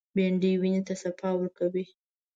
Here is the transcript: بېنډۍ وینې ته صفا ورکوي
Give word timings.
بېنډۍ 0.15 0.53
وینې 0.61 0.81
ته 0.87 0.93
صفا 1.03 1.29
ورکوي 1.37 1.85